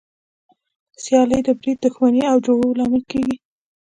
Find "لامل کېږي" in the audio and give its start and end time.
2.79-3.35